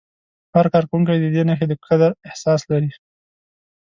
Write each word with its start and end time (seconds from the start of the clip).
هر 0.53 0.65
کارکوونکی 0.73 1.17
د 1.19 1.25
دې 1.35 1.43
نښې 1.49 1.65
د 1.69 1.73
قدر 1.85 2.11
احساس 2.27 2.61
لري. 2.71 2.91